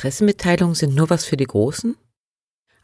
[0.00, 1.94] Pressemitteilungen sind nur was für die Großen?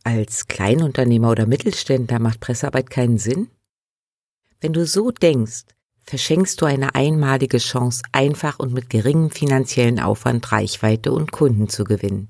[0.05, 3.49] Als Kleinunternehmer oder Mittelständler macht Pressearbeit keinen Sinn?
[4.61, 5.65] Wenn du so denkst,
[6.03, 11.85] verschenkst du eine einmalige Chance, einfach und mit geringem finanziellen Aufwand Reichweite und Kunden zu
[11.85, 12.29] gewinnen.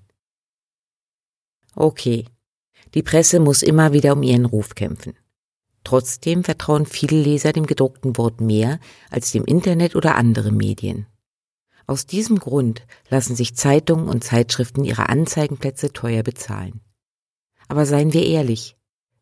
[1.75, 2.27] Okay,
[2.95, 5.15] die Presse muss immer wieder um ihren Ruf kämpfen.
[5.83, 8.79] Trotzdem vertrauen viele Leser dem gedruckten Wort mehr
[9.11, 11.09] als dem Internet oder andere Medien.
[11.87, 16.81] Aus diesem Grund lassen sich Zeitungen und Zeitschriften ihre Anzeigenplätze teuer bezahlen.
[17.69, 18.77] Aber seien wir ehrlich,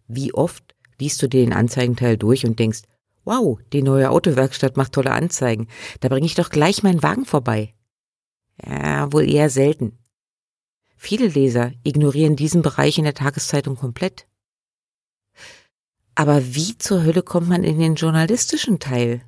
[0.06, 2.82] wie oft liest du dir den Anzeigenteil durch und denkst,
[3.24, 5.68] wow, die neue Autowerkstatt macht tolle Anzeigen,
[6.00, 7.74] da bringe ich doch gleich meinen Wagen vorbei.
[8.64, 9.98] Ja, wohl eher selten.
[10.96, 14.26] Viele Leser ignorieren diesen Bereich in der Tageszeitung komplett.
[16.14, 19.22] Aber wie zur Hölle kommt man in den journalistischen Teil?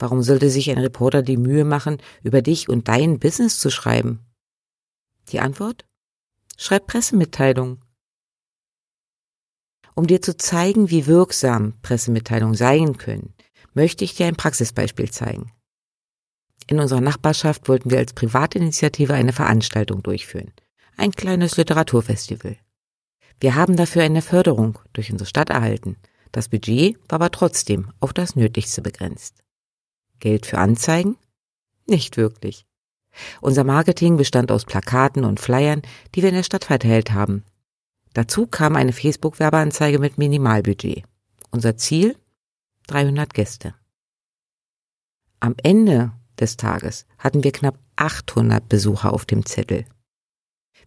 [0.00, 4.20] Warum sollte sich ein Reporter die Mühe machen, über dich und dein Business zu schreiben?
[5.28, 5.84] Die Antwort?
[6.56, 7.84] Schreib Pressemitteilungen.
[9.94, 13.34] Um dir zu zeigen, wie wirksam Pressemitteilungen sein können,
[13.74, 15.52] möchte ich dir ein Praxisbeispiel zeigen.
[16.66, 20.52] In unserer Nachbarschaft wollten wir als Privatinitiative eine Veranstaltung durchführen.
[20.96, 22.56] Ein kleines Literaturfestival.
[23.38, 25.96] Wir haben dafür eine Förderung durch unsere Stadt erhalten.
[26.32, 29.42] Das Budget war aber trotzdem auf das Nötigste begrenzt.
[30.20, 31.16] Geld für Anzeigen?
[31.86, 32.66] Nicht wirklich.
[33.40, 35.82] Unser Marketing bestand aus Plakaten und Flyern,
[36.14, 37.44] die wir in der Stadt verteilt haben.
[38.12, 41.04] Dazu kam eine Facebook-Werbeanzeige mit Minimalbudget.
[41.50, 42.16] Unser Ziel?
[42.86, 43.74] 300 Gäste.
[45.40, 49.84] Am Ende des Tages hatten wir knapp 800 Besucher auf dem Zettel.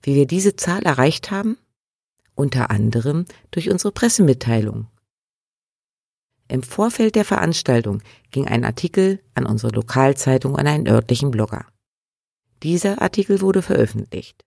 [0.01, 1.57] Wie wir diese Zahl erreicht haben?
[2.35, 4.88] Unter anderem durch unsere Pressemitteilung.
[6.48, 11.66] Im Vorfeld der Veranstaltung ging ein Artikel an unsere Lokalzeitung an einen örtlichen Blogger.
[12.62, 14.44] Dieser Artikel wurde veröffentlicht.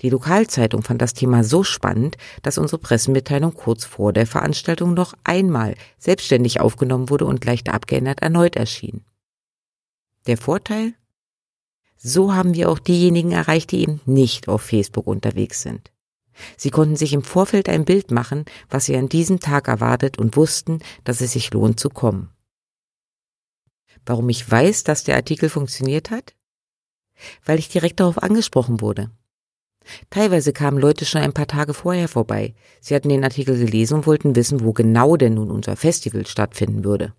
[0.00, 5.14] Die Lokalzeitung fand das Thema so spannend, dass unsere Pressemitteilung kurz vor der Veranstaltung noch
[5.24, 9.04] einmal selbstständig aufgenommen wurde und leicht abgeändert erneut erschien.
[10.26, 10.94] Der Vorteil?
[11.96, 15.90] So haben wir auch diejenigen erreicht, die eben nicht auf Facebook unterwegs sind.
[16.56, 20.36] Sie konnten sich im Vorfeld ein Bild machen, was sie an diesem Tag erwartet und
[20.36, 22.30] wussten, dass es sich lohnt zu kommen.
[24.06, 26.34] Warum ich weiß, dass der Artikel funktioniert hat?
[27.44, 29.10] Weil ich direkt darauf angesprochen wurde.
[30.10, 32.54] Teilweise kamen Leute schon ein paar Tage vorher vorbei.
[32.80, 36.84] Sie hatten den Artikel gelesen und wollten wissen, wo genau denn nun unser Festival stattfinden
[36.84, 37.14] würde.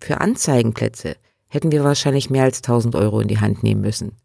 [0.00, 1.16] Für Anzeigenplätze
[1.48, 4.16] hätten wir wahrscheinlich mehr als 1000 Euro in die Hand nehmen müssen.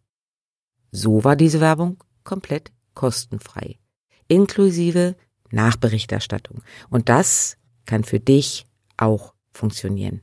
[0.91, 3.79] So war diese Werbung komplett kostenfrei,
[4.27, 5.15] inklusive
[5.51, 6.63] Nachberichterstattung.
[6.89, 7.55] Und das
[7.85, 8.65] kann für dich
[8.97, 10.19] auch funktionieren.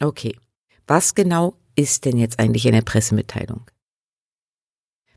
[0.00, 0.38] Okay,
[0.86, 3.68] was genau ist denn jetzt eigentlich eine Pressemitteilung?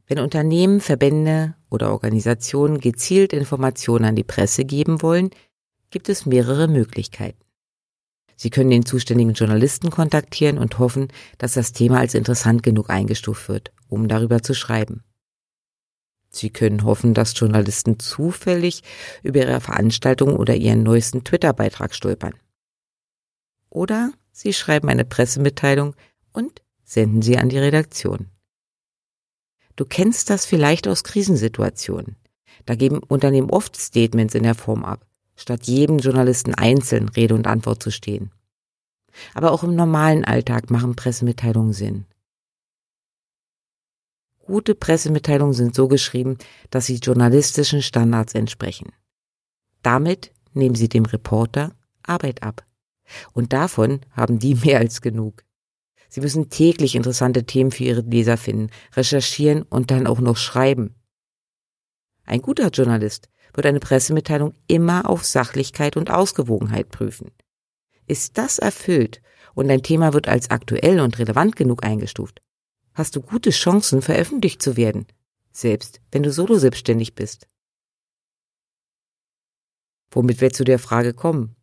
[0.08, 5.30] Wenn Unternehmen, Verbände oder Organisationen gezielt Informationen an die Presse geben wollen,
[5.92, 7.44] gibt es mehrere Möglichkeiten.
[8.36, 13.50] Sie können den zuständigen Journalisten kontaktieren und hoffen, dass das Thema als interessant genug eingestuft
[13.50, 15.04] wird, um darüber zu schreiben.
[16.30, 18.84] Sie können hoffen, dass Journalisten zufällig
[19.24, 22.36] über ihre Veranstaltung oder ihren neuesten Twitter-Beitrag stolpern.
[23.70, 25.96] Oder Sie schreiben eine Pressemitteilung
[26.34, 28.28] und senden sie an die Redaktion.
[29.78, 32.18] Du kennst das vielleicht aus Krisensituationen.
[32.66, 35.06] Da geben Unternehmen oft Statements in der Form ab
[35.36, 38.32] statt jedem Journalisten einzeln Rede und Antwort zu stehen.
[39.34, 42.06] Aber auch im normalen Alltag machen Pressemitteilungen Sinn.
[44.46, 46.38] Gute Pressemitteilungen sind so geschrieben,
[46.70, 48.92] dass sie journalistischen Standards entsprechen.
[49.82, 52.64] Damit nehmen sie dem Reporter Arbeit ab.
[53.34, 55.44] Und davon haben die mehr als genug.
[56.10, 60.96] Sie müssen täglich interessante Themen für ihre Leser finden, recherchieren und dann auch noch schreiben.
[62.24, 67.32] Ein guter Journalist wird eine Pressemitteilung immer auf Sachlichkeit und Ausgewogenheit prüfen.
[68.08, 69.22] Ist das erfüllt
[69.56, 72.42] und dein Thema wird als aktuell und relevant genug eingestuft,
[72.96, 75.06] hast du gute Chancen, veröffentlicht zu werden,
[75.52, 77.48] selbst wenn du solo selbstständig bist.
[80.10, 81.56] Womit wir zu der Frage kommen.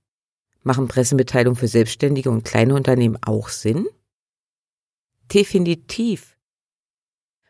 [0.62, 3.88] Machen Pressemitteilungen für Selbstständige und kleine Unternehmen auch Sinn?
[5.32, 6.36] Definitiv.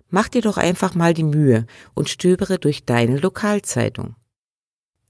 [0.08, 4.14] Mach dir doch einfach mal die Mühe und stöbere durch deine Lokalzeitung.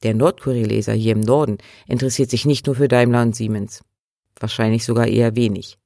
[0.03, 3.85] Der Nordkurier-Leser hier im Norden interessiert sich nicht nur für Daimler und Siemens.
[4.41, 5.79] Wahrscheinlich sogar eher wenig.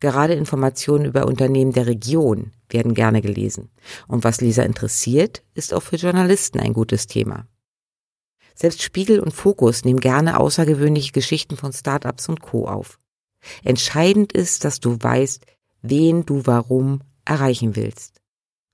[0.00, 3.70] Gerade Informationen über Unternehmen der Region werden gerne gelesen.
[4.06, 7.46] Und was Leser interessiert, ist auch für Journalisten ein gutes Thema.
[8.54, 12.66] Selbst Spiegel und Fokus nehmen gerne außergewöhnliche Geschichten von Startups und Co.
[12.66, 12.98] auf.
[13.62, 15.46] Entscheidend ist, dass du weißt,
[15.82, 18.20] wen du warum erreichen willst.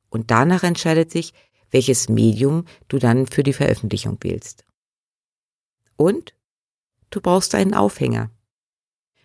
[0.09, 1.33] Und danach entscheidet sich,
[1.71, 4.65] welches Medium du dann für die Veröffentlichung wählst.
[5.97, 6.35] Und
[7.11, 8.31] du brauchst einen Aufhänger.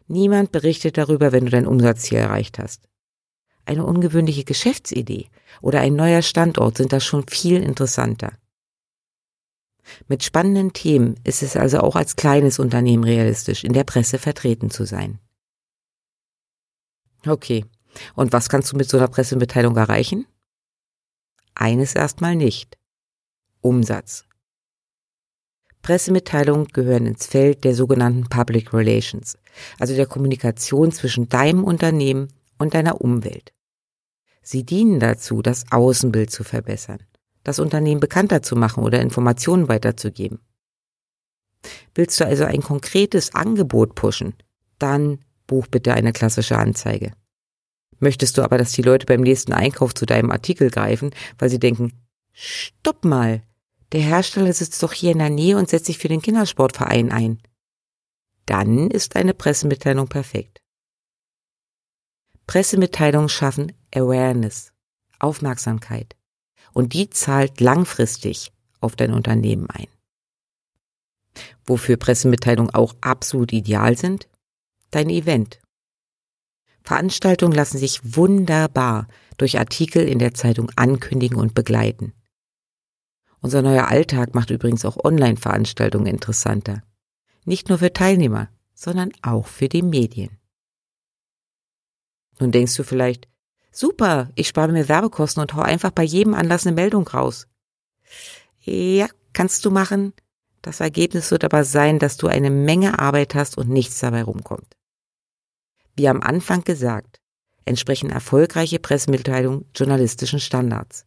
[0.10, 2.90] Niemand berichtet darüber, wenn du dein Umsatzziel erreicht hast.
[3.66, 5.30] Eine ungewöhnliche Geschäftsidee
[5.62, 8.34] oder ein neuer Standort sind da schon viel interessanter.
[10.08, 14.72] Mit spannenden Themen ist es also auch als kleines Unternehmen realistisch, in der Presse vertreten
[14.72, 15.20] zu sein.
[17.28, 17.66] Okay,
[18.16, 20.26] und was kannst du mit so einer Pressemitteilung erreichen?
[21.54, 22.80] Eines erstmal nicht.
[23.62, 24.26] Umsatz.
[25.82, 29.38] Pressemitteilungen gehören ins Feld der sogenannten Public Relations,
[29.80, 32.28] also der Kommunikation zwischen deinem Unternehmen
[32.58, 33.54] und deiner Umwelt.
[34.42, 37.00] Sie dienen dazu, das Außenbild zu verbessern,
[37.44, 40.40] das Unternehmen bekannter zu machen oder Informationen weiterzugeben.
[41.96, 44.34] Willst du also ein konkretes Angebot pushen,
[44.78, 47.14] dann buch bitte eine klassische Anzeige.
[48.00, 51.60] Möchtest du aber, dass die Leute beim nächsten Einkauf zu deinem Artikel greifen, weil sie
[51.60, 51.94] denken,
[52.32, 53.42] stopp mal,
[53.92, 57.42] der Hersteller sitzt doch hier in der Nähe und setzt sich für den Kindersportverein ein.
[58.46, 60.62] Dann ist eine Pressemitteilung perfekt.
[62.48, 64.74] Pressemitteilungen schaffen Awareness,
[65.20, 66.16] Aufmerksamkeit.
[66.74, 69.88] Und die zahlt langfristig auf dein Unternehmen ein.
[71.66, 74.28] Wofür Pressemitteilungen auch absolut ideal sind?
[74.92, 75.60] Dein Event.
[76.84, 79.08] Veranstaltungen lassen sich wunderbar
[79.38, 82.14] durch Artikel in der Zeitung ankündigen und begleiten.
[83.42, 86.84] Unser neuer Alltag macht übrigens auch Online-Veranstaltungen interessanter.
[87.46, 90.38] Nicht nur für Teilnehmer, sondern auch für die Medien.
[92.40, 93.28] Nun denkst du vielleicht,
[93.72, 97.48] super, ich spare mir Werbekosten und hau einfach bei jedem Anlass eine Meldung raus.
[98.62, 100.14] Ja, kannst du machen.
[100.62, 104.76] Das Ergebnis wird aber sein, dass du eine Menge Arbeit hast und nichts dabei rumkommt.
[105.96, 107.20] Wie am Anfang gesagt,
[107.66, 111.06] entsprechen erfolgreiche Pressemitteilungen journalistischen Standards.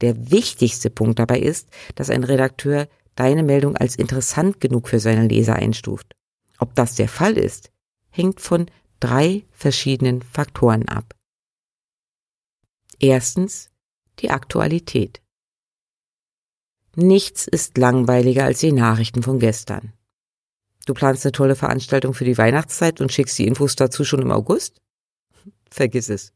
[0.00, 5.26] Der wichtigste Punkt dabei ist, dass ein Redakteur deine Meldung als interessant genug für seine
[5.26, 6.14] Leser einstuft.
[6.58, 7.70] Ob das der Fall ist,
[8.10, 8.66] hängt von
[8.98, 11.14] drei verschiedenen Faktoren ab.
[12.98, 13.70] Erstens
[14.18, 15.22] die Aktualität.
[16.96, 19.92] Nichts ist langweiliger als die Nachrichten von gestern.
[20.86, 24.32] Du planst eine tolle Veranstaltung für die Weihnachtszeit und schickst die Infos dazu schon im
[24.32, 24.80] August?
[25.70, 26.32] Vergiss es.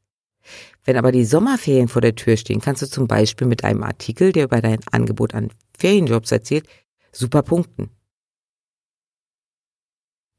[0.85, 4.33] Wenn aber die Sommerferien vor der Tür stehen, kannst du zum Beispiel mit einem Artikel,
[4.33, 6.67] der über dein Angebot an Ferienjobs erzählt,
[7.13, 7.91] super punkten.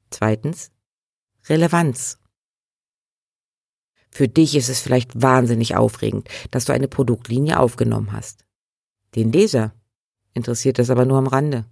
[0.10, 0.72] Zweitens,
[1.48, 2.20] Relevanz.
[4.12, 8.46] Für dich ist es vielleicht wahnsinnig aufregend, dass du eine Produktlinie aufgenommen hast.
[9.16, 9.74] Den Leser
[10.34, 11.66] interessiert das aber nur am Rande.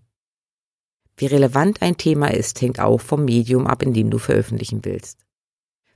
[1.16, 5.20] Wie relevant ein Thema ist, hängt auch vom Medium ab, in dem du veröffentlichen willst.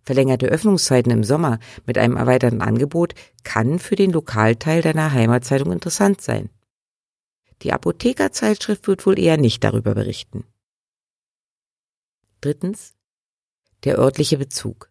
[0.08, 6.22] Verlängerte Öffnungszeiten im Sommer mit einem erweiterten Angebot kann für den Lokalteil deiner Heimatzeitung interessant
[6.22, 6.50] sein.
[7.62, 10.46] Die Apothekerzeitschrift wird wohl eher nicht darüber berichten.
[12.40, 12.96] Drittens.
[13.84, 14.90] Der örtliche Bezug.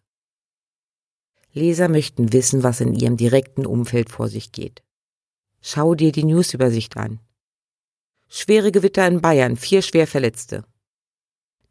[1.51, 4.83] Leser möchten wissen, was in ihrem direkten Umfeld vor sich geht.
[5.61, 7.19] Schau dir die Newsübersicht an.
[8.27, 10.63] Schwere Gewitter in Bayern, vier Schwerverletzte.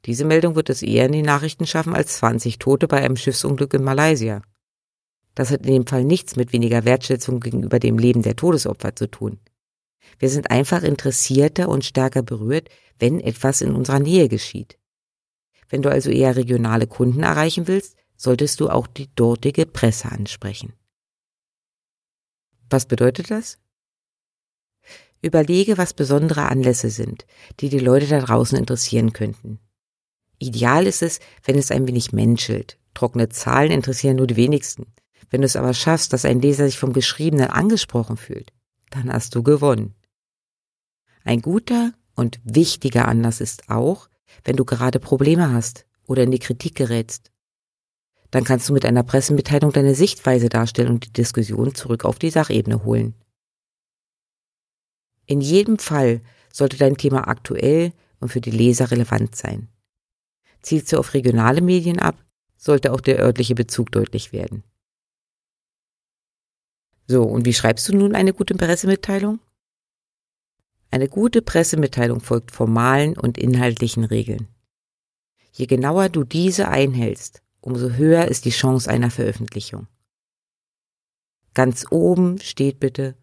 [0.07, 3.75] Diese Meldung wird es eher in die Nachrichten schaffen als 20 Tote bei einem Schiffsunglück
[3.75, 4.41] in Malaysia.
[5.35, 9.11] Das hat in dem Fall nichts mit weniger Wertschätzung gegenüber dem Leben der Todesopfer zu
[9.11, 9.41] tun.
[10.21, 12.69] Wir sind einfach interessierter und stärker berührt,
[13.01, 14.79] wenn etwas in unserer Nähe geschieht.
[15.69, 20.73] Wenn du also eher regionale Kunden erreichen willst, solltest du auch die dortige Presse ansprechen.
[22.71, 23.59] Was bedeutet das?
[25.21, 27.27] Überlege, was besondere Anlässe sind,
[27.59, 29.59] die die Leute da draußen interessieren könnten.
[30.39, 32.79] Ideal ist es, wenn es ein wenig menschelt.
[32.95, 34.87] Trockene Zahlen interessieren nur die wenigsten.
[35.31, 38.53] Wenn du es aber schaffst, dass ein Leser sich vom Geschriebenen angesprochen fühlt,
[38.91, 39.95] dann hast du gewonnen.
[41.25, 44.09] Ein guter und wichtiger Anlass ist auch,
[44.45, 47.33] wenn du gerade Probleme hast oder in die Kritik gerätst.
[48.31, 52.31] Dann kannst du mit einer Pressemitteilung deine Sichtweise darstellen und die Diskussion zurück auf die
[52.31, 53.15] Sachebene holen.
[55.27, 59.69] In jedem Fall sollte dein Thema aktuell und für die Leser relevant sein.
[60.63, 62.17] Zielst du auf regionale Medien ab,
[62.57, 64.65] sollte auch der örtliche Bezug deutlich werden.
[67.07, 69.39] So, und wie schreibst du nun eine gute Pressemitteilung?
[70.91, 74.49] Eine gute Pressemitteilung folgt formalen und inhaltlichen Regeln.
[75.53, 79.87] Je genauer du diese einhältst, umso höher ist die Chance einer Veröffentlichung.
[81.55, 83.17] Ganz oben steht bitte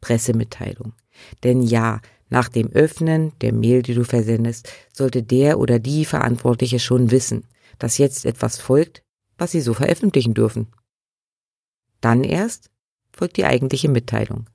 [0.00, 0.94] Pressemitteilung.
[1.44, 6.78] Denn ja, nach dem Öffnen der Mail, die du versendest, sollte der oder die Verantwortliche
[6.78, 7.44] schon wissen,
[7.78, 9.02] dass jetzt etwas folgt,
[9.38, 10.68] was sie so veröffentlichen dürfen.
[12.00, 12.70] Dann erst
[13.12, 14.46] folgt die eigentliche Mitteilung.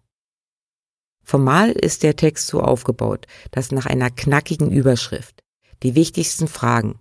[1.23, 5.43] Formal ist der Text so aufgebaut, dass nach einer knackigen Überschrift
[5.83, 6.99] die wichtigsten Fragen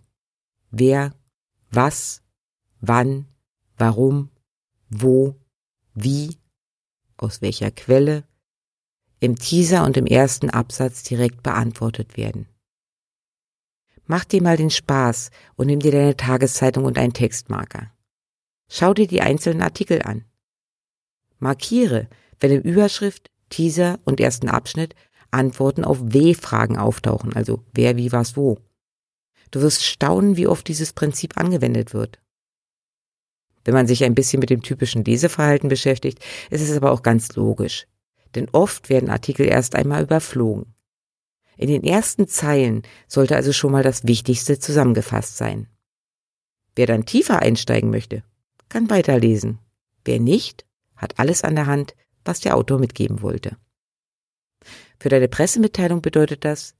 [0.70, 1.14] wer,
[1.70, 2.22] was,
[2.80, 3.26] wann,
[3.76, 4.30] warum,
[4.88, 5.36] wo,
[5.94, 6.38] wie,
[7.16, 8.24] aus welcher Quelle,
[9.20, 12.46] im Teaser und im ersten Absatz direkt beantwortet werden.
[14.06, 17.92] Mach dir mal den Spaß und nimm dir deine Tageszeitung und einen Textmarker.
[18.68, 20.24] Schau dir die einzelnen Artikel an.
[21.38, 22.08] Markiere,
[22.40, 24.94] wenn im Überschrift, Teaser und ersten Abschnitt
[25.30, 28.58] Antworten auf W-Fragen auftauchen, also wer, wie, was, wo.
[29.50, 32.20] Du wirst staunen, wie oft dieses Prinzip angewendet wird.
[33.64, 37.34] Wenn man sich ein bisschen mit dem typischen Leseverhalten beschäftigt, ist es aber auch ganz
[37.36, 37.86] logisch.
[38.34, 40.74] Denn oft werden Artikel erst einmal überflogen.
[41.56, 45.68] In den ersten Zeilen sollte also schon mal das Wichtigste zusammengefasst sein.
[46.74, 48.22] Wer dann tiefer einsteigen möchte,
[48.68, 49.58] kann weiterlesen.
[50.04, 50.64] Wer nicht,
[50.96, 51.94] hat alles an der Hand,
[52.24, 53.56] was der Autor mitgeben wollte.
[54.98, 56.74] Für deine Pressemitteilung bedeutet das,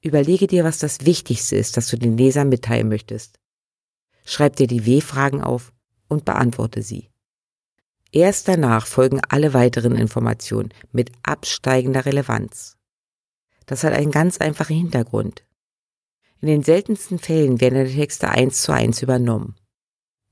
[0.00, 3.38] überlege dir, was das Wichtigste ist, das du den Lesern mitteilen möchtest.
[4.24, 5.72] Schreib dir die W-Fragen auf
[6.08, 7.07] und beantworte sie.
[8.10, 12.76] Erst danach folgen alle weiteren Informationen mit absteigender Relevanz.
[13.66, 15.44] Das hat einen ganz einfachen Hintergrund.
[16.40, 19.56] In den seltensten Fällen werden die Texte eins zu eins übernommen.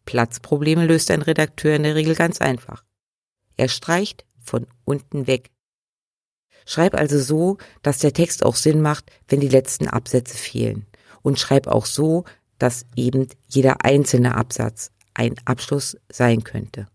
[0.07, 2.85] Platzprobleme löst ein Redakteur in der Regel ganz einfach.
[3.57, 5.51] Er streicht von unten weg.
[6.65, 10.87] Schreib also so, dass der Text auch Sinn macht, wenn die letzten Absätze fehlen.
[11.23, 12.25] Und schreib auch so,
[12.59, 16.87] dass eben jeder einzelne Absatz ein Abschluss sein könnte.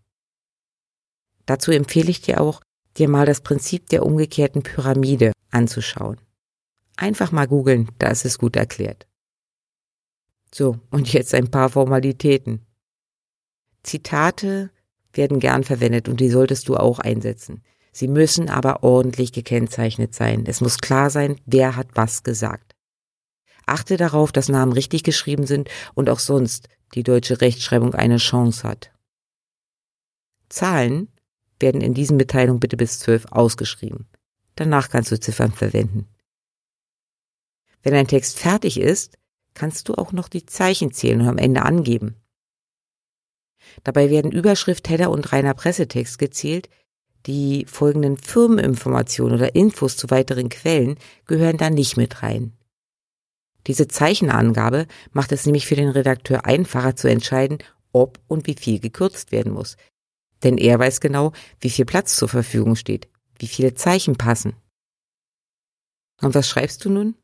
[1.46, 2.60] Dazu empfehle ich dir auch,
[2.96, 6.20] dir mal das Prinzip der umgekehrten Pyramide anzuschauen.
[6.96, 9.06] Einfach mal googeln, da ist es gut erklärt.
[10.54, 12.66] So, und jetzt ein paar Formalitäten.
[13.82, 14.70] Zitate
[15.12, 17.62] werden gern verwendet und die solltest du auch einsetzen.
[17.92, 20.44] Sie müssen aber ordentlich gekennzeichnet sein.
[20.46, 22.74] Es muss klar sein, wer hat was gesagt.
[23.66, 28.66] Achte darauf, dass Namen richtig geschrieben sind und auch sonst die deutsche Rechtschreibung eine Chance
[28.66, 28.90] hat.
[30.48, 31.08] Zahlen
[31.62, 34.06] werden in diesen Mitteilungen bitte bis zwölf ausgeschrieben.
[34.56, 36.06] Danach kannst du Ziffern verwenden.
[37.82, 39.18] Wenn ein Text fertig ist,
[39.54, 42.16] kannst du auch noch die Zeichen zählen und am Ende angeben.
[43.84, 46.68] Dabei werden Überschrift, Header und reiner Pressetext gezählt.
[47.26, 52.52] Die folgenden Firmeninformationen oder Infos zu weiteren Quellen gehören da nicht mit rein.
[53.68, 57.58] Diese Zeichenangabe macht es nämlich für den Redakteur einfacher zu entscheiden,
[57.92, 59.76] ob und wie viel gekürzt werden muss.
[60.42, 63.08] Denn er weiß genau, wie viel Platz zur Verfügung steht,
[63.38, 64.54] wie viele Zeichen passen.
[66.20, 67.14] Und was schreibst du nun?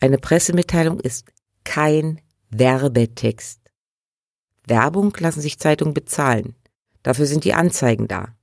[0.00, 1.32] Eine Pressemitteilung ist
[1.64, 2.20] kein
[2.50, 3.60] Werbetext.
[4.66, 6.54] Werbung lassen sich Zeitungen bezahlen.
[7.02, 8.36] Dafür sind die Anzeigen da.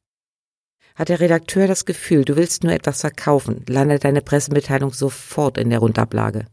[0.95, 5.69] Hat der Redakteur das Gefühl, du willst nur etwas verkaufen, landet deine Pressemitteilung sofort in
[5.69, 6.45] der Rundablage.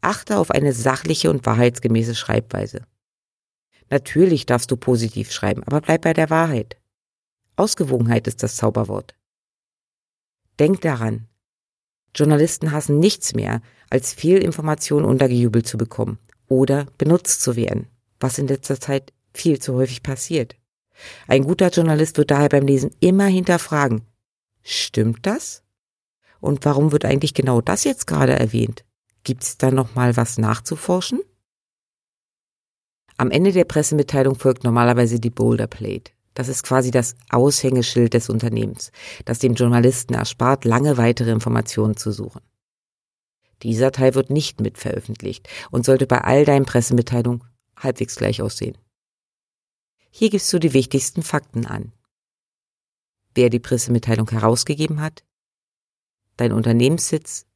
[0.00, 2.82] Achte auf eine sachliche und wahrheitsgemäße Schreibweise.
[3.90, 6.76] Natürlich darfst du positiv schreiben, aber bleib bei der Wahrheit.
[7.56, 9.14] Ausgewogenheit ist das Zauberwort.
[10.58, 11.28] Denk daran,
[12.14, 16.18] Journalisten hassen nichts mehr, als Fehlinformationen untergejubelt zu bekommen
[16.48, 17.86] oder benutzt zu werden,
[18.20, 20.56] was in letzter Zeit viel zu häufig passiert.
[21.26, 24.02] Ein guter Journalist wird daher beim Lesen immer hinterfragen,
[24.62, 25.62] stimmt das?
[26.40, 28.84] Und warum wird eigentlich genau das jetzt gerade erwähnt?
[29.24, 31.20] Gibt es da noch mal was nachzuforschen?
[33.20, 36.12] Am Ende der Pressemitteilung folgt normalerweise die Boulderplate.
[36.34, 38.92] Das ist quasi das Aushängeschild des Unternehmens,
[39.24, 42.42] das dem Journalisten erspart, lange weitere Informationen zu suchen.
[43.64, 47.42] Dieser Teil wird nicht mit veröffentlicht und sollte bei all deinen Pressemitteilungen
[47.76, 48.78] halbwegs gleich aussehen.
[50.10, 51.92] Hier gibst du die wichtigsten Fakten an.
[53.34, 55.24] Wer die Pressemitteilung herausgegeben hat,
[56.36, 57.46] dein Unternehmenssitz,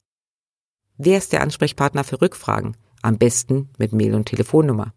[0.97, 4.93] wer ist der Ansprechpartner für Rückfragen, am besten mit Mail und Telefonnummer.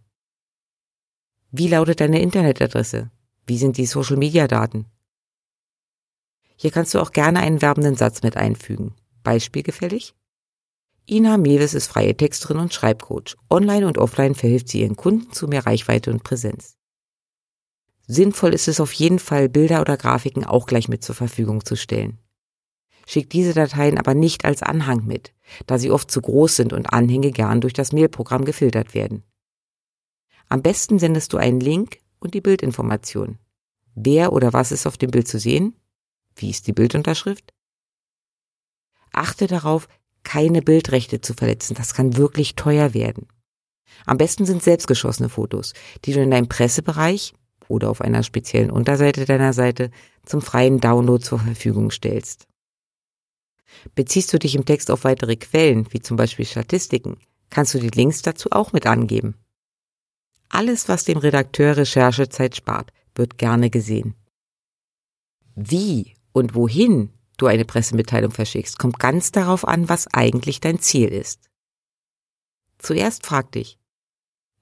[1.57, 3.11] Wie lautet deine Internetadresse?
[3.47, 4.87] Wie sind die Social-Media-Daten?
[6.57, 8.93] Hier kannst du auch gerne einen werbenden Satz mit einfügen.
[9.23, 10.13] Beispiel gefällig?
[11.09, 13.37] Ina Mewes ist freie Texterin und Schreibcoach.
[13.49, 16.75] Online und offline verhilft sie ihren Kunden zu mehr Reichweite und Präsenz.
[18.05, 21.77] Sinnvoll ist es auf jeden Fall, Bilder oder Grafiken auch gleich mit zur Verfügung zu
[21.77, 22.19] stellen.
[23.07, 25.33] Schick diese Dateien aber nicht als Anhang mit,
[25.67, 29.23] da sie oft zu groß sind und Anhänge gern durch das Mailprogramm gefiltert werden.
[30.49, 33.39] Am besten sendest du einen Link und die Bildinformation.
[33.95, 35.75] Wer oder was ist auf dem Bild zu sehen?
[36.35, 37.53] Wie ist die Bildunterschrift?
[39.11, 39.87] Achte darauf,
[40.23, 41.75] keine Bildrechte zu verletzen.
[41.75, 43.27] Das kann wirklich teuer werden.
[44.05, 45.73] Am besten sind selbstgeschossene Fotos,
[46.03, 47.33] die du in deinem Pressebereich
[47.67, 49.91] oder auf einer speziellen Unterseite deiner Seite
[50.25, 52.47] zum freien Download zur Verfügung stellst.
[53.93, 57.17] Beziehst du dich im Text auf weitere Quellen, wie zum Beispiel Statistiken,
[57.49, 59.35] kannst du die Links dazu auch mit angeben.
[60.49, 64.15] Alles, was dem Redakteur Recherchezeit spart, wird gerne gesehen.
[65.55, 71.09] Wie und wohin du eine Pressemitteilung verschickst, kommt ganz darauf an, was eigentlich dein Ziel
[71.09, 71.49] ist.
[72.77, 73.79] Zuerst frag dich,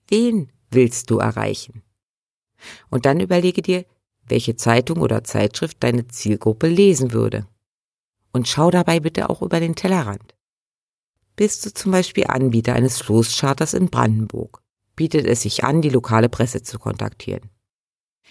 [0.08, 1.84] wen willst du erreichen?
[2.90, 3.86] Und dann überlege dir,
[4.26, 7.48] welche Zeitung oder Zeitschrift deine Zielgruppe lesen würde.
[8.32, 10.34] Und schau dabei bitte auch über den Tellerrand.
[11.36, 14.63] Bist du zum Beispiel Anbieter eines Floßcharters in Brandenburg,
[14.96, 17.50] bietet es sich an, die lokale Presse zu kontaktieren.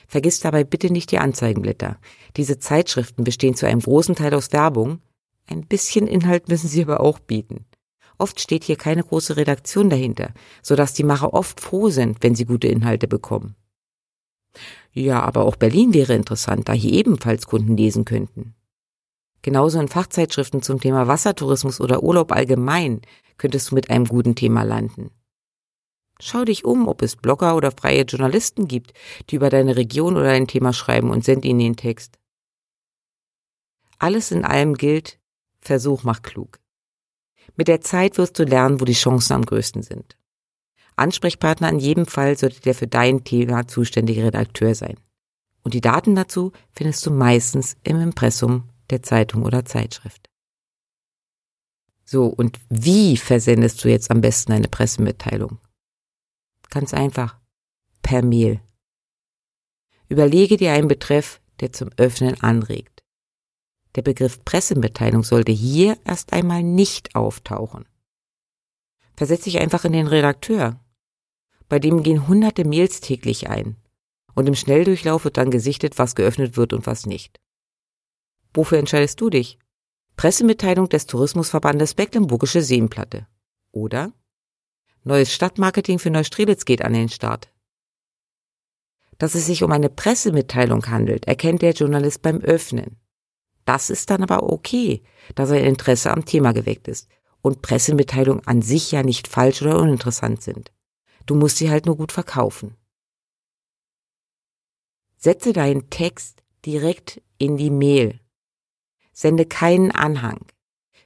[0.09, 1.99] Vergiss dabei bitte nicht die Anzeigenblätter.
[2.37, 5.01] Diese Zeitschriften bestehen zu einem großen Teil aus Werbung.
[5.47, 7.67] Ein bisschen Inhalt müssen sie aber auch bieten.
[8.19, 12.45] Oft steht hier keine große Redaktion dahinter, sodass die Macher oft froh sind, wenn sie
[12.45, 13.57] gute Inhalte bekommen.
[14.93, 18.55] Ja, aber auch Berlin wäre interessant, da hier ebenfalls Kunden lesen könnten.
[19.41, 23.01] Genauso in Fachzeitschriften zum Thema Wassertourismus oder Urlaub allgemein
[23.39, 25.11] könntest du mit einem guten Thema landen.
[26.25, 28.93] Schau dich um, ob es Blogger oder freie Journalisten gibt,
[29.29, 32.17] die über deine Region oder ein Thema schreiben und send ihnen den Text.
[33.99, 35.19] Alles in allem gilt,
[35.61, 36.61] Versuch macht klug.
[37.57, 40.17] Mit der Zeit wirst du lernen, wo die Chancen am größten sind.
[40.95, 45.01] Ansprechpartner in jedem Fall sollte der für dein Thema zuständige Redakteur sein.
[45.65, 50.29] Und die Daten dazu findest du meistens im Impressum der Zeitung oder Zeitschrift.
[52.05, 55.59] So, und wie versendest du jetzt am besten eine Pressemitteilung?
[56.73, 57.39] Ganz einfach.
[58.01, 58.63] Per Mail.
[60.09, 63.03] Überlege dir einen Betreff, der zum Öffnen anregt.
[63.95, 67.85] Der Begriff Pressemitteilung sollte hier erst einmal nicht auftauchen.
[69.17, 70.81] Versetz dich einfach in den Redakteur.
[71.69, 73.77] Bei dem gehen hunderte Mails täglich ein.
[74.35, 77.39] Und im Schnelldurchlauf wird dann gesichtet, was geöffnet wird und was nicht.
[78.55, 79.59] Wofür entscheidest du dich?
[80.17, 83.27] Pressemitteilung des Tourismusverbandes Mecklenburgische Seenplatte.
[83.73, 84.15] Oder?
[85.05, 87.53] Neues Stadtmarketing für Neustrelitz geht an den Start.
[89.19, 93.01] Dass es sich um eine Pressemitteilung handelt, erkennt der Journalist beim Öffnen.
[93.65, 95.03] Das ist dann aber okay,
[95.35, 97.09] da sein Interesse am Thema geweckt ist
[97.41, 100.73] und Pressemitteilungen an sich ja nicht falsch oder uninteressant sind.
[101.27, 102.77] Du musst sie halt nur gut verkaufen.
[105.17, 108.21] Setze deinen Text direkt in die Mail.
[109.13, 110.47] Sende keinen Anhang.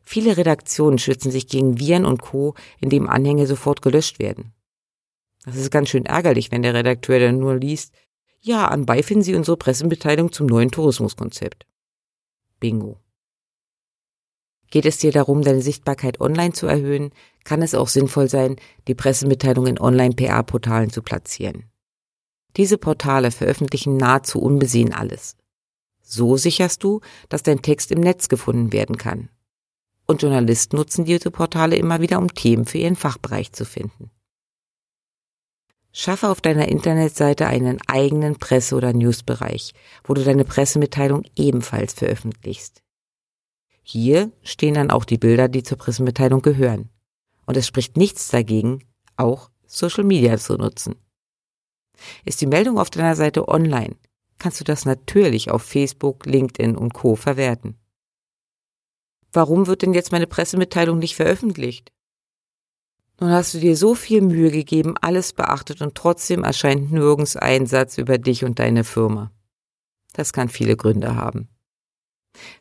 [0.09, 4.53] Viele Redaktionen schützen sich gegen Viren und Co., indem Anhänge sofort gelöscht werden.
[5.45, 7.93] Das ist ganz schön ärgerlich, wenn der Redakteur dann nur liest,
[8.41, 11.67] ja, anbei finden Sie unsere Pressemitteilung zum neuen Tourismuskonzept.
[12.61, 13.01] Bingo.
[14.71, 17.11] Geht es dir darum, deine Sichtbarkeit online zu erhöhen,
[17.43, 21.65] kann es auch sinnvoll sein, die Pressemitteilung in Online-PR-Portalen zu platzieren.
[22.57, 25.37] Diese Portale veröffentlichen nahezu unbesehen alles.
[26.01, 29.31] So sicherst du, dass dein Text im Netz gefunden werden kann.
[30.07, 34.11] Und Journalisten nutzen diese Portale immer wieder, um Themen für ihren Fachbereich zu finden.
[35.93, 39.73] Schaffe auf deiner Internetseite einen eigenen Presse- oder Newsbereich,
[40.05, 42.83] wo du deine Pressemitteilung ebenfalls veröffentlichst.
[43.83, 46.91] Hier stehen dann auch die Bilder, die zur Pressemitteilung gehören.
[47.47, 48.85] Und es spricht nichts dagegen,
[49.17, 50.97] auch Social Media zu nutzen.
[52.25, 53.97] Ist die Meldung auf deiner Seite online,
[54.39, 57.17] kannst du das natürlich auf Facebook, LinkedIn und Co.
[57.17, 57.79] verwerten.
[59.37, 61.93] Warum wird denn jetzt meine Pressemitteilung nicht veröffentlicht?
[63.21, 67.67] Nun hast du dir so viel Mühe gegeben, alles beachtet und trotzdem erscheint nirgends ein
[67.67, 69.31] Satz über dich und deine Firma.
[70.15, 71.51] Das kann viele Gründe haben.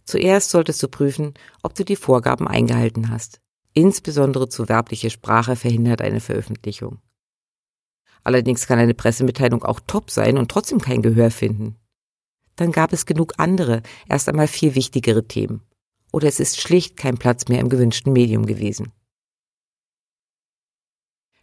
[0.04, 1.34] Zuerst solltest du prüfen,
[1.64, 3.40] ob du die Vorgaben eingehalten hast.
[3.72, 7.00] Insbesondere zu werbliche Sprache verhindert eine Veröffentlichung.
[8.26, 11.78] Allerdings kann eine Pressemitteilung auch top sein und trotzdem kein Gehör finden.
[12.58, 15.65] Dann gab es genug andere, erst einmal viel wichtigere Themen.
[16.16, 18.94] Oder es ist schlicht kein Platz mehr im gewünschten Medium gewesen.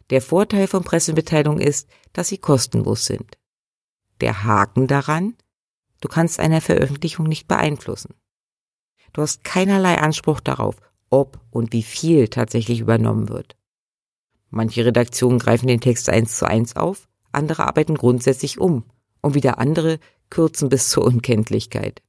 [0.09, 3.37] Der Vorteil von Pressemitteilungen ist, dass sie kostenlos sind.
[4.19, 5.35] Der Haken daran,
[6.01, 8.15] du kannst eine Veröffentlichung nicht beeinflussen.
[9.13, 10.77] Du hast keinerlei Anspruch darauf,
[11.11, 13.55] ob und wie viel tatsächlich übernommen wird.
[14.49, 18.85] Manche Redaktionen greifen den Text eins zu eins auf, andere arbeiten grundsätzlich um
[19.21, 19.99] und wieder andere
[20.31, 22.01] kürzen bis zur Unkenntlichkeit.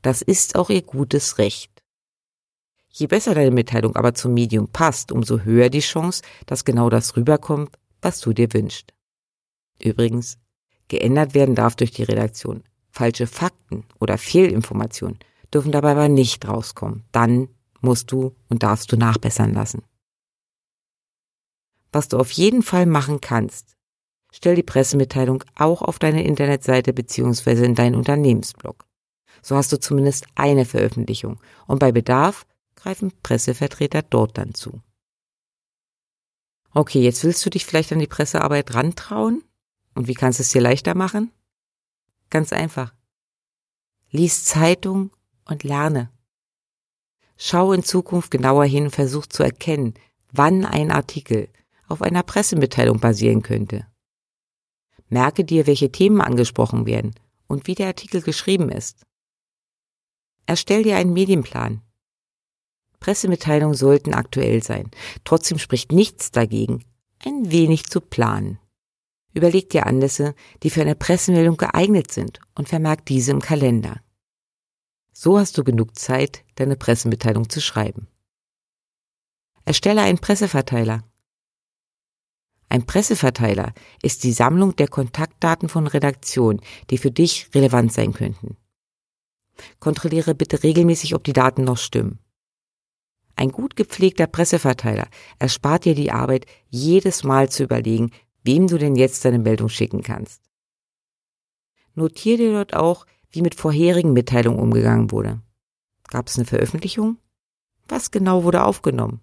[0.00, 1.71] Das ist auch ihr gutes Recht.
[2.92, 7.16] Je besser deine Mitteilung aber zum Medium passt, umso höher die Chance, dass genau das
[7.16, 8.92] rüberkommt, was du dir wünschst.
[9.82, 10.38] Übrigens,
[10.88, 12.62] geändert werden darf durch die Redaktion.
[12.90, 15.18] Falsche Fakten oder Fehlinformationen
[15.52, 17.04] dürfen dabei aber nicht rauskommen.
[17.12, 17.48] Dann
[17.80, 19.82] musst du und darfst du nachbessern lassen.
[21.90, 23.76] Was du auf jeden Fall machen kannst,
[24.30, 27.64] stell die Pressemitteilung auch auf deine Internetseite bzw.
[27.64, 28.84] in deinen Unternehmensblog.
[29.40, 32.46] So hast du zumindest eine Veröffentlichung und bei Bedarf
[32.82, 34.82] greifen Pressevertreter dort dann zu.
[36.74, 39.44] Okay, jetzt willst du dich vielleicht an die Pressearbeit rantrauen?
[39.94, 41.30] Und wie kannst du es dir leichter machen?
[42.30, 42.94] Ganz einfach.
[44.10, 45.10] Lies Zeitung
[45.44, 46.10] und lerne.
[47.36, 49.94] Schau in Zukunft genauer hin und versuch zu erkennen,
[50.32, 51.48] wann ein Artikel
[51.88, 53.86] auf einer Pressemitteilung basieren könnte.
[55.08, 57.14] Merke dir, welche Themen angesprochen werden
[57.46, 59.04] und wie der Artikel geschrieben ist.
[60.46, 61.82] Erstell dir einen Medienplan.
[63.02, 64.90] Pressemitteilungen sollten aktuell sein.
[65.24, 66.84] Trotzdem spricht nichts dagegen,
[67.24, 68.60] ein wenig zu planen.
[69.34, 74.00] Überleg dir Anlässe, die für eine Pressemeldung geeignet sind und vermerk diese im Kalender.
[75.12, 78.06] So hast du genug Zeit, deine Pressemitteilung zu schreiben.
[79.64, 81.02] Erstelle einen Presseverteiler.
[82.68, 86.60] Ein Presseverteiler ist die Sammlung der Kontaktdaten von Redaktionen,
[86.90, 88.56] die für dich relevant sein könnten.
[89.80, 92.21] Kontrolliere bitte regelmäßig, ob die Daten noch stimmen.
[93.36, 98.10] Ein gut gepflegter Presseverteiler erspart dir die Arbeit, jedes Mal zu überlegen,
[98.44, 100.42] wem du denn jetzt deine Meldung schicken kannst.
[101.94, 105.40] Notiere dir dort auch, wie mit vorherigen Mitteilungen umgegangen wurde.
[106.08, 107.18] Gab es eine Veröffentlichung?
[107.88, 109.20] Was genau wurde aufgenommen?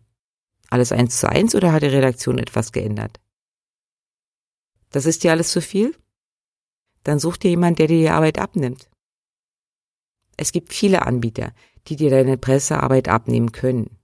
[0.70, 3.20] Alles eins zu eins oder hat die Redaktion etwas geändert?
[4.92, 5.96] Das ist dir alles zu viel?
[7.04, 8.90] Dann such dir jemand, der dir die Arbeit abnimmt.
[10.38, 11.54] Es gibt viele Anbieter,
[11.88, 13.99] die dir deine Pressearbeit abnehmen können.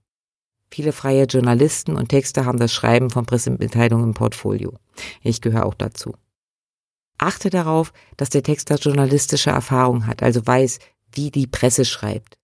[0.75, 4.73] Viele freie Journalisten und Texter haben das Schreiben von Pressemitteilungen im Portfolio.
[5.21, 6.15] Ich gehöre auch dazu.
[7.17, 10.79] Achte darauf, dass der Texter journalistische Erfahrung hat, also weiß,
[11.13, 12.37] wie die Presse schreibt.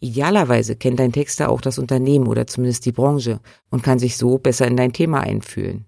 [0.00, 3.38] Idealerweise kennt dein Texter auch das Unternehmen oder zumindest die Branche
[3.70, 5.86] und kann sich so besser in dein Thema einfühlen.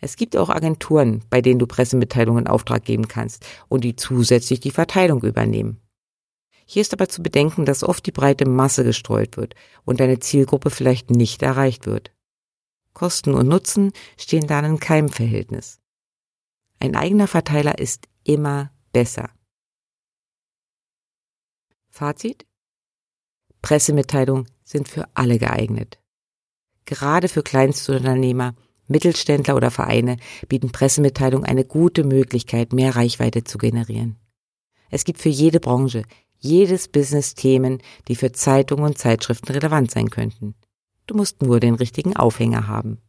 [0.00, 4.58] Es gibt auch Agenturen, bei denen du Pressemitteilungen in Auftrag geben kannst und die zusätzlich
[4.58, 5.83] die Verteilung übernehmen.
[6.66, 10.70] Hier ist aber zu bedenken, dass oft die breite Masse gestreut wird und deine Zielgruppe
[10.70, 12.12] vielleicht nicht erreicht wird.
[12.94, 15.80] Kosten und Nutzen stehen dann in keinem Verhältnis.
[16.80, 19.30] Ein eigener Verteiler ist immer besser.
[21.90, 22.46] Fazit?
[23.62, 25.98] Pressemitteilungen sind für alle geeignet.
[26.84, 28.54] Gerade für Kleinstunternehmer
[28.86, 34.16] Mittelständler oder Vereine bieten Pressemitteilungen eine gute Möglichkeit, mehr Reichweite zu generieren.
[34.90, 36.02] Es gibt für jede Branche,
[36.44, 40.54] jedes Business Themen, die für Zeitungen und Zeitschriften relevant sein könnten.
[41.06, 43.00] Du musst nur den richtigen Aufhänger haben.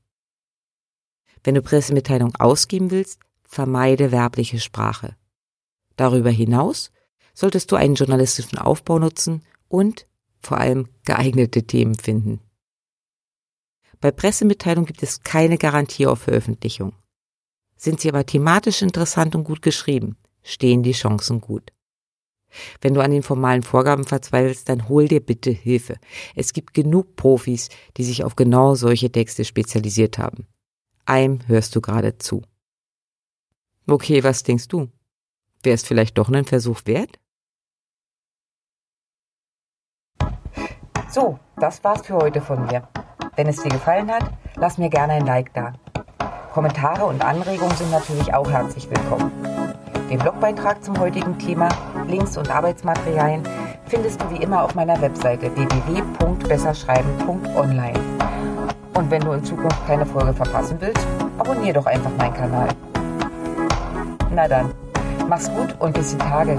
[1.43, 5.15] Wenn du Pressemitteilungen ausgeben willst, vermeide werbliche Sprache.
[5.95, 6.91] Darüber hinaus
[7.33, 10.07] solltest du einen journalistischen Aufbau nutzen und
[10.39, 12.39] vor allem geeignete Themen finden.
[13.99, 16.93] Bei Pressemitteilungen gibt es keine Garantie auf Veröffentlichung.
[17.75, 21.71] Sind sie aber thematisch interessant und gut geschrieben, stehen die Chancen gut.
[22.81, 25.95] Wenn du an den formalen Vorgaben verzweifelst, dann hol dir bitte Hilfe.
[26.35, 30.47] Es gibt genug Profis, die sich auf genau solche Texte spezialisiert haben.
[31.05, 32.41] Einem hörst du gerade zu.
[33.87, 34.89] Okay, was denkst du?
[35.63, 37.19] Wäre es vielleicht doch einen Versuch wert?
[41.09, 42.87] So, das war's für heute von mir.
[43.35, 45.73] Wenn es dir gefallen hat, lass mir gerne ein Like da.
[46.51, 49.31] Kommentare und Anregungen sind natürlich auch herzlich willkommen.
[50.09, 51.69] Den Blogbeitrag zum heutigen Thema,
[52.07, 53.43] Links und Arbeitsmaterialien
[53.87, 57.99] findest du wie immer auf meiner Webseite www.besserschreiben.online.
[58.93, 61.05] Und wenn du in Zukunft keine Folge verpassen willst,
[61.37, 62.69] abonniere doch einfach meinen Kanal.
[64.33, 64.71] Na dann,
[65.27, 66.57] mach's gut und bis die Tage.